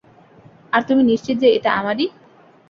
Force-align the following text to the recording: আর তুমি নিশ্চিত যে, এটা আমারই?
আর 0.73 0.81
তুমি 0.87 1.01
নিশ্চিত 1.03 1.35
যে, 1.37 1.47
এটা 1.57 1.69
আমারই? 1.73 2.07